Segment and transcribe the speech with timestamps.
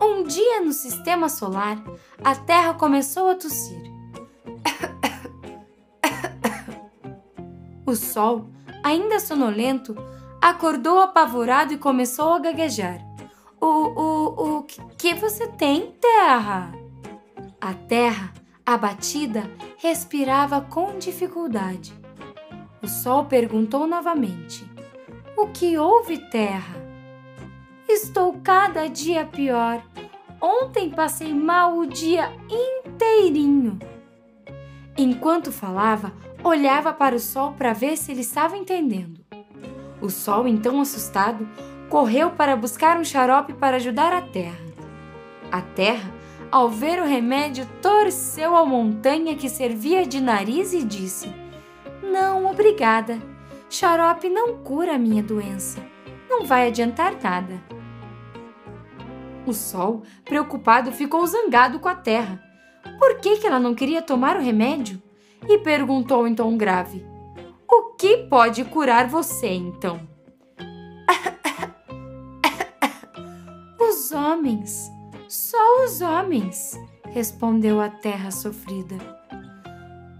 [0.00, 1.76] Um dia no sistema solar,
[2.24, 3.90] a Terra começou a tossir.
[7.84, 8.48] O Sol,
[8.84, 9.96] ainda sonolento,
[10.40, 13.00] acordou apavorado e começou a gaguejar.
[13.60, 14.62] O, o, o
[14.96, 16.72] que você tem, Terra?
[17.60, 18.32] A Terra,
[18.64, 21.92] abatida, respirava com dificuldade.
[22.82, 24.64] O Sol perguntou novamente:
[25.36, 26.89] O que houve, Terra?
[27.92, 29.82] Estou cada dia pior.
[30.40, 33.80] Ontem passei mal o dia inteirinho.
[34.96, 36.12] Enquanto falava,
[36.44, 39.20] olhava para o sol para ver se ele estava entendendo.
[40.00, 41.46] O sol, então assustado,
[41.88, 44.64] correu para buscar um xarope para ajudar a terra.
[45.50, 46.14] A terra,
[46.48, 51.34] ao ver o remédio, torceu a montanha que servia de nariz e disse:
[52.04, 53.18] Não, obrigada.
[53.68, 55.84] Xarope não cura a minha doença.
[56.30, 57.79] Não vai adiantar nada.
[59.50, 62.40] O sol, preocupado, ficou zangado com a terra.
[63.00, 65.02] Por que, que ela não queria tomar o remédio?
[65.48, 67.04] E perguntou em tom grave:
[67.68, 70.08] O que pode curar você, então?
[73.80, 74.88] os homens,
[75.28, 78.98] só os homens, respondeu a terra sofrida.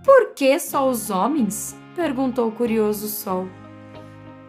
[0.05, 1.77] Por que só os homens?
[1.95, 3.47] perguntou o curioso sol.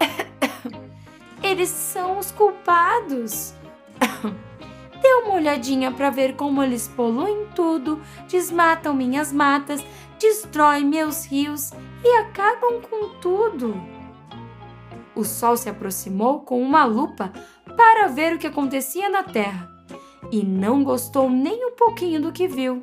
[1.44, 3.61] Eles são os culpados.
[5.32, 9.82] Uma olhadinha para ver como eles poluem tudo, desmatam minhas matas,
[10.20, 11.72] destroem meus rios
[12.04, 13.82] e acabam com tudo.
[15.16, 17.32] O sol se aproximou com uma lupa
[17.78, 19.72] para ver o que acontecia na terra
[20.34, 22.82] e não gostou nem um pouquinho do que viu.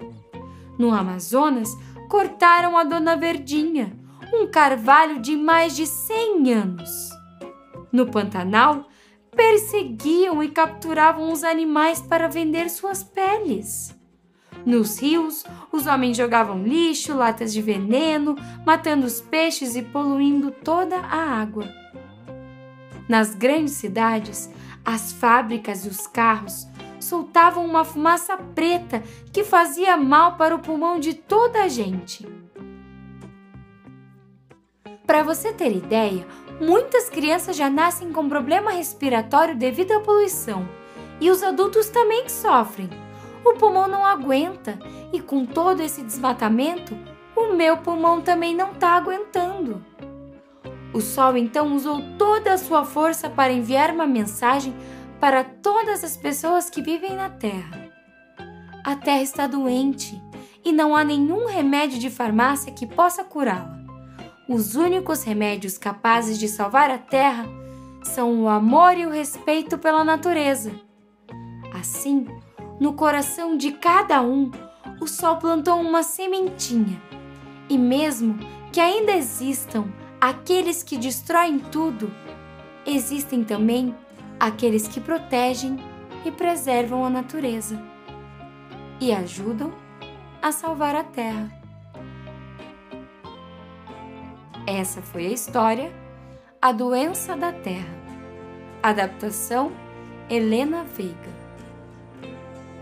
[0.79, 1.69] No Amazonas,
[2.09, 3.93] cortaram a Dona Verdinha,
[4.33, 7.11] um carvalho de mais de 100 anos.
[7.93, 8.88] No Pantanal,
[9.39, 13.97] perseguiam e capturavam os animais para vender suas peles.
[14.67, 18.35] Nos rios, os homens jogavam lixo, latas de veneno,
[18.67, 21.73] matando os peixes e poluindo toda a água.
[23.09, 24.51] Nas grandes cidades,
[24.85, 26.67] as fábricas e os carros
[26.99, 32.27] soltavam uma fumaça preta que fazia mal para o pulmão de toda a gente.
[35.07, 36.27] Para você ter ideia,
[36.61, 40.69] Muitas crianças já nascem com problema respiratório devido à poluição
[41.21, 42.91] e os adultos também sofrem.
[43.45, 44.79] O pulmão não aguenta
[45.13, 46.97] e com todo esse desmatamento,
[47.37, 49.85] o meu pulmão também não está aguentando.
[50.93, 54.75] O Sol então usou toda a sua força para enviar uma mensagem
[55.21, 57.89] para todas as pessoas que vivem na Terra.
[58.85, 60.21] A Terra está doente
[60.65, 63.78] e não há nenhum remédio de farmácia que possa curá-la.
[64.49, 67.45] Os únicos remédios capazes de salvar a Terra
[68.03, 70.73] são o amor e o respeito pela natureza.
[71.79, 72.27] Assim,
[72.81, 74.51] no coração de cada um,
[75.03, 76.99] o Sol plantou uma sementinha.
[77.69, 78.39] E mesmo
[78.73, 79.85] que ainda existam
[80.19, 82.11] aqueles que destroem tudo,
[82.87, 83.95] existem também
[84.41, 85.77] aqueles que protegem
[86.25, 87.79] e preservam a natureza
[88.99, 89.75] e ajudam
[90.41, 91.58] a salvar a Terra.
[94.71, 95.91] Essa foi a história
[96.61, 97.89] A Doença da Terra.
[98.83, 99.73] Adaptação
[100.29, 101.33] Helena Veiga.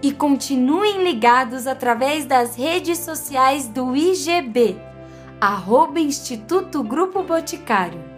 [0.02, 4.76] E continuem ligados através das redes sociais do IGB,
[5.40, 8.15] arroba Instituto Grupo Boticário.